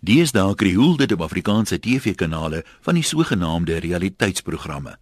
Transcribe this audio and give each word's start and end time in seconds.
Deesdae 0.00 0.54
krioel 0.56 0.94
dit 0.96 1.12
op 1.12 1.20
Afrikaanse 1.26 1.76
TV-kanale 1.78 2.62
van 2.80 2.96
die 2.96 3.04
sogenaamde 3.04 3.82
realiteitsprogramme. 3.84 4.94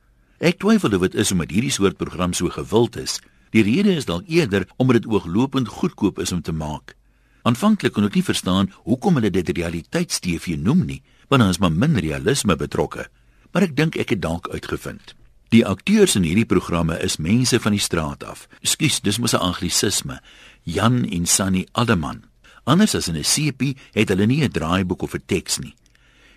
Ek 0.42 0.58
twyfel 0.58 0.96
of 0.96 1.04
dit 1.06 1.14
is 1.22 1.30
omdat 1.30 1.52
hierdie 1.54 1.70
soort 1.70 1.96
program 2.00 2.32
so 2.34 2.50
gewild 2.50 2.96
is. 2.98 3.20
Die 3.54 3.62
rede 3.62 3.94
is 3.94 4.08
dalk 4.08 4.26
eerder 4.26 4.66
omdat 4.76 4.98
dit 4.98 5.06
ooglopend 5.06 5.70
goedkoop 5.70 6.18
is 6.18 6.32
om 6.34 6.42
te 6.42 6.52
maak. 6.52 6.96
Aanvanklik 7.46 7.94
kon 7.94 8.08
ek 8.08 8.18
nie 8.18 8.26
verstaan 8.26 8.72
hoekom 8.88 9.20
hulle 9.20 9.30
dit 9.30 9.52
realiteits-TV 9.54 10.58
noem 10.58 10.82
nie, 10.88 10.98
want 11.30 11.44
daar 11.44 11.54
is 11.54 11.60
maar 11.62 11.72
min 11.72 11.94
realisme 11.94 12.56
betrokke. 12.58 13.06
Maar 13.54 13.68
ek 13.70 13.76
dink 13.78 13.98
ek 14.02 14.16
het 14.16 14.22
dalk 14.22 14.50
uitgevind. 14.50 15.14
Die 15.54 15.62
akteurs 15.62 16.18
in 16.18 16.26
hierdie 16.26 16.48
programme 16.48 16.98
is 16.98 17.20
mense 17.22 17.62
van 17.62 17.72
die 17.72 17.80
straat 17.80 18.26
af. 18.26 18.48
Ekskuus, 18.66 18.98
dis 19.00 19.22
mos 19.22 19.32
'n 19.32 19.46
anglisisme. 19.46 20.18
Jan 20.64 21.04
en 21.06 21.26
Sunny 21.26 21.66
Alderman. 21.72 22.27
Anders 22.68 22.94
as 22.94 23.08
in 23.08 23.16
'n 23.16 23.24
sepie 23.24 23.76
het 23.96 24.08
hulle 24.08 24.26
nie 24.26 24.44
'n 24.44 24.52
draaiboek 24.52 25.02
of 25.02 25.14
'n 25.14 25.22
teks 25.26 25.58
nie. 25.58 25.74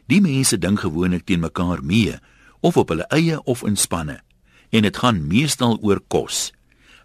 Die 0.08 0.22
mense 0.22 0.58
dink 0.58 0.80
gewoonlik 0.80 1.26
teen 1.26 1.40
mekaar 1.40 1.84
mee 1.84 2.16
of 2.62 2.78
op 2.78 2.90
hulle 2.90 3.06
eie 3.10 3.44
of 3.44 3.64
in 3.64 3.76
spanne 3.76 4.22
en 4.70 4.82
dit 4.82 4.98
gaan 4.98 5.28
meestal 5.28 5.78
oor 5.82 6.00
kos. 6.08 6.52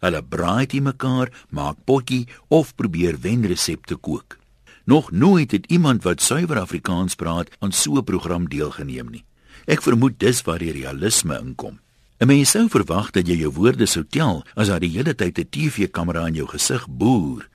Hulle 0.00 0.22
braai 0.22 0.66
te 0.66 0.80
mekaar, 0.80 1.32
maak 1.50 1.76
potjie 1.84 2.28
of 2.48 2.74
probeer 2.74 3.18
wenresepte 3.20 3.96
kook. 3.96 4.38
Nog 4.84 5.10
nooit 5.10 5.50
het 5.50 5.66
iemand 5.66 6.02
wat 6.02 6.22
suiwer 6.22 6.58
Afrikaans 6.58 7.14
praat 7.14 7.50
aan 7.58 7.72
so 7.72 7.96
'n 7.96 8.04
program 8.04 8.48
deelgeneem 8.48 9.10
nie. 9.10 9.24
Ek 9.66 9.82
vermoed 9.82 10.18
dis 10.18 10.42
waar 10.42 10.58
die 10.58 10.72
realisme 10.72 11.38
inkom. 11.38 11.80
'n 12.20 12.26
Mens 12.26 12.50
sou 12.50 12.68
verwag 12.68 13.10
dat 13.10 13.26
jy 13.26 13.36
jou 13.36 13.52
woorde 13.52 13.86
sou 13.86 14.04
tel 14.08 14.44
as 14.54 14.68
daar 14.68 14.80
die 14.80 14.96
hele 14.96 15.14
tyd 15.14 15.38
'n 15.38 15.48
TV-kamera 15.50 16.26
in 16.26 16.34
jou 16.34 16.46
gesig 16.46 16.86
boer. 16.88 17.48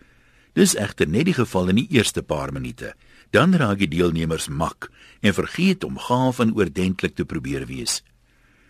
Dis 0.54 0.76
egter 0.76 1.08
net 1.08 1.30
die 1.30 1.36
geval 1.38 1.70
in 1.72 1.80
die 1.80 1.88
eerste 1.96 2.22
paar 2.22 2.52
minute. 2.52 2.94
Dan 3.32 3.56
raak 3.56 3.80
die 3.80 3.88
deelnemers 3.88 4.50
mak 4.50 4.90
en 5.22 5.34
vergeet 5.34 5.84
om 5.88 5.98
gaaf 5.98 6.40
en 6.44 6.56
oordentlik 6.56 7.16
te 7.16 7.26
probeer 7.26 7.66
wees. 7.70 8.02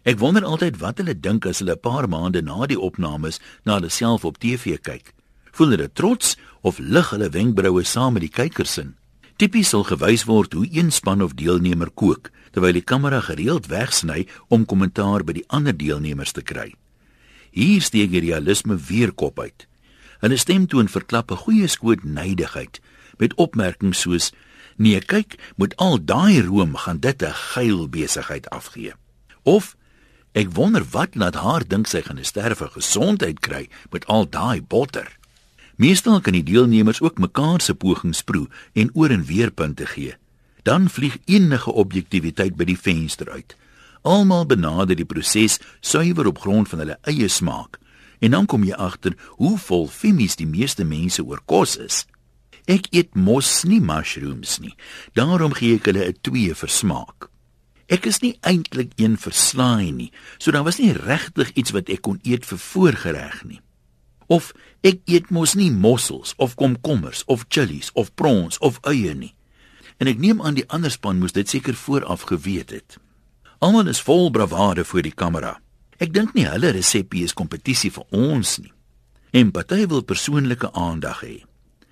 Ek 0.05 0.19
wonder 0.21 0.45
altyd 0.45 0.77
wat 0.81 1.01
hulle 1.01 1.17
dink 1.17 1.45
as 1.45 1.61
hulle 1.61 1.73
'n 1.73 1.81
paar 1.81 2.07
maande 2.09 2.41
na 2.41 2.65
die 2.65 2.79
opnames 2.79 3.39
na 3.65 3.77
hulle 3.77 3.89
self 3.89 4.25
op 4.25 4.37
TV 4.37 4.77
kyk. 4.81 5.13
Voel 5.51 5.69
hulle 5.69 5.89
trots 5.93 6.37
of 6.61 6.79
lig 6.79 7.09
hulle 7.09 7.29
wenkbroue 7.29 7.83
saam 7.83 8.13
met 8.13 8.21
die 8.21 8.29
kykers 8.29 8.77
in? 8.77 8.95
Tipies 9.37 9.69
sal 9.69 9.83
gewys 9.83 10.25
word 10.25 10.53
hoe 10.53 10.67
een 10.69 10.91
span 10.91 11.21
of 11.21 11.33
deelnemer 11.33 11.89
kook 11.89 12.31
terwyl 12.51 12.73
die 12.73 12.85
kamera 12.85 13.21
gereeld 13.21 13.67
wegsny 13.67 14.27
om 14.49 14.65
kommentaar 14.65 15.23
by 15.23 15.33
die 15.33 15.47
ander 15.47 15.73
deelnemers 15.73 16.31
te 16.31 16.41
kry. 16.41 16.73
Hier 17.51 17.81
steek 17.81 18.11
die 18.11 18.21
realisme 18.21 18.77
weer 18.77 19.11
kop 19.11 19.39
uit. 19.39 19.67
Hulle 20.21 20.37
stemtoon 20.37 20.89
verklap 20.89 21.31
'n 21.31 21.43
goeie 21.43 21.67
skoot 21.67 22.03
nydigheid 22.03 22.79
met 23.17 23.33
opmerkings 23.35 23.99
soos: 23.99 24.31
"Nee, 24.77 24.99
kyk, 25.01 25.39
moet 25.55 25.75
al 25.75 25.97
daai 26.05 26.41
room 26.41 26.75
gaan 26.75 26.99
dit 26.99 27.23
'n 27.23 27.33
geil 27.33 27.89
besigheid 27.89 28.49
afgee." 28.49 28.93
Of: 29.43 29.75
"Ek 30.31 30.53
wonder 30.53 30.85
wat 30.91 31.15
laat 31.15 31.35
haar 31.35 31.67
dink 31.67 31.87
sy 31.87 32.01
gaan 32.01 32.19
'n 32.19 32.25
sterwe 32.25 32.67
gesondheid 32.67 33.39
kry 33.39 33.69
met 33.89 34.05
al 34.05 34.29
daai 34.29 34.61
botter." 34.61 35.17
Meestal 35.75 36.21
kan 36.21 36.33
die 36.33 36.43
deelnemers 36.43 37.01
ook 37.01 37.17
mekaar 37.17 37.61
se 37.61 37.75
pogings 37.75 38.21
proe 38.21 38.47
en 38.73 38.89
oor 38.93 39.09
en 39.09 39.25
weer 39.25 39.51
punte 39.51 39.85
gee. 39.85 40.13
Dan 40.63 40.89
vlieg 40.89 41.17
enige 41.25 41.71
objektiwiteit 41.71 42.55
by 42.55 42.63
die 42.63 42.77
venster 42.77 43.29
uit. 43.29 43.55
Almal 44.01 44.45
benader 44.45 44.95
die 44.95 45.05
proses 45.05 45.59
suiwer 45.79 46.27
op 46.27 46.39
grond 46.39 46.69
van 46.69 46.79
hulle 46.79 46.97
eie 47.01 47.27
smaak 47.27 47.79
En 48.21 48.31
dan 48.31 48.45
kom 48.45 48.63
jy 48.63 48.77
agter 48.77 49.17
hoe 49.41 49.57
vol 49.57 49.87
femies 49.89 50.37
die 50.37 50.47
meeste 50.47 50.85
mense 50.85 51.23
oor 51.25 51.41
kos 51.49 51.75
is. 51.81 52.05
Ek 52.69 52.87
eet 52.93 53.15
mos 53.17 53.63
nie 53.65 53.81
mushrooms 53.81 54.59
nie. 54.61 54.75
Daarom 55.17 55.55
gee 55.57 55.75
ek 55.75 55.89
hulle 55.89 56.05
'n 56.05 56.17
2 56.21 56.53
vir 56.55 56.69
smaak. 56.69 57.29
Ek 57.91 58.05
is 58.05 58.21
nie 58.21 58.37
eintlik 58.47 58.93
een 58.95 59.17
vir 59.17 59.33
slaai 59.33 59.91
nie, 59.91 60.11
so 60.37 60.51
daar 60.51 60.63
was 60.63 60.77
nie 60.79 60.93
regtig 60.93 61.51
iets 61.59 61.73
wat 61.75 61.89
ek 61.89 62.01
kon 62.01 62.19
eet 62.23 62.45
vir 62.45 62.57
voorgereg 62.57 63.43
nie. 63.43 63.59
Of 64.27 64.53
ek 64.81 65.01
eet 65.05 65.29
mos 65.29 65.55
nie 65.55 65.71
mossels 65.71 66.33
of 66.37 66.55
komkommers 66.55 67.25
of 67.27 67.45
chillies 67.49 67.91
of 67.93 68.15
prawns 68.15 68.57
of 68.59 68.79
eie 68.87 69.13
nie. 69.13 69.35
En 69.99 70.07
ek 70.07 70.17
neem 70.17 70.41
aan 70.41 70.55
die 70.55 70.67
ander 70.69 70.91
span 70.91 71.19
moes 71.19 71.35
dit 71.35 71.49
seker 71.49 71.75
vooraf 71.75 72.21
geweet 72.31 72.69
het. 72.69 72.97
Almal 73.59 73.91
is 73.91 74.01
vol 74.01 74.31
bravade 74.31 74.85
voor 74.85 75.01
die 75.01 75.11
kamera. 75.13 75.59
Ek 76.01 76.09
dink 76.09 76.33
nie 76.33 76.47
hulle 76.49 76.71
resepie 76.73 77.21
is 77.27 77.35
kompetisie 77.37 77.91
vir 77.93 78.07
ons 78.09 78.55
nie. 78.57 78.71
Party 79.53 79.85
wil 79.85 80.01
persoonlike 80.01 80.71
aandag 80.73 81.21
hê. 81.21 81.35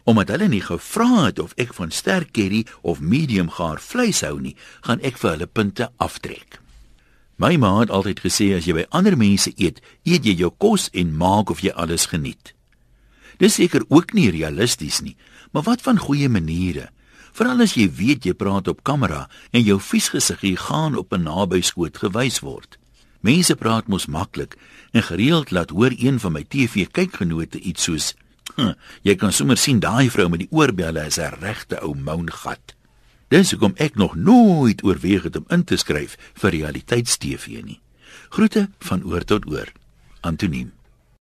Omdat 0.09 0.31
hulle 0.33 0.47
nie 0.49 0.63
gevra 0.65 1.27
het 1.27 1.37
of 1.39 1.53
ek 1.61 1.75
van 1.77 1.93
sterk 1.93 2.31
curry 2.33 2.63
of 2.81 3.03
medium 3.05 3.51
gaar 3.53 3.77
vleis 3.77 4.23
hou 4.25 4.39
nie, 4.41 4.55
gaan 4.81 5.03
ek 5.05 5.21
vir 5.21 5.35
hulle 5.35 5.47
punte 5.47 5.91
aftrek. 6.01 6.57
My 7.37 7.53
ma 7.61 7.75
het 7.79 7.93
altyd 7.93 8.23
gesê 8.25 8.49
as 8.57 8.65
jy 8.65 8.79
by 8.79 8.87
ander 8.89 9.15
mense 9.15 9.53
eet, 9.61 9.77
eet 10.03 10.25
jy 10.25 10.33
jou 10.41 10.49
kos 10.57 10.89
en 10.97 11.13
maak 11.13 11.53
of 11.53 11.61
jy 11.61 11.69
alles 11.77 12.09
geniet. 12.09 12.55
Dis 13.37 13.61
seker 13.61 13.85
ook 13.93 14.17
nie 14.17 14.31
realisties 14.33 15.03
nie, 15.05 15.15
maar 15.53 15.69
wat 15.69 15.85
van 15.85 16.01
goeie 16.01 16.27
maniere? 16.27 16.89
Veral 17.37 17.61
as 17.61 17.77
jy 17.77 17.85
weet 17.93 18.25
jy 18.25 18.33
praat 18.33 18.67
op 18.67 18.81
kamera 18.83 19.27
en 19.53 19.61
jou 19.61 19.77
vies 19.77 20.09
gesiggie 20.09 20.57
gaan 20.57 20.97
op 20.97 21.13
'n 21.13 21.29
nabyskoot 21.29 21.95
gewys 21.97 22.41
word. 22.41 22.78
Mense 23.19 23.55
praat 23.55 23.87
mos 23.87 24.05
maklik 24.07 24.55
en 24.91 25.03
gereeld 25.03 25.51
laat 25.51 25.69
hoor 25.75 25.91
een 25.91 26.19
van 26.19 26.31
my 26.31 26.43
TV 26.47 26.87
kykgenote 26.91 27.59
iets 27.59 27.83
soos: 27.83 28.15
"Jy 29.03 29.15
kan 29.15 29.31
sommer 29.31 29.57
sien 29.57 29.79
daai 29.79 30.09
vrou 30.09 30.29
met 30.29 30.39
die 30.39 30.51
oorbelle 30.51 31.05
is 31.05 31.19
'n 31.19 31.35
regte 31.39 31.79
ou 31.81 31.95
moungat." 31.95 32.75
Dis 33.27 33.51
hoekom 33.51 33.73
ek 33.75 33.95
nog 33.95 34.15
nooit 34.15 34.83
oorweeg 34.83 35.23
het 35.23 35.35
om 35.35 35.45
in 35.47 35.63
te 35.63 35.77
skryf 35.77 36.17
vir 36.33 36.49
realiteits-TV 36.49 37.61
nie. 37.63 37.79
Groete 38.29 38.69
van 38.79 39.03
oor 39.03 39.23
tot 39.23 39.45
oor. 39.45 39.71
Antoniem 40.21 40.71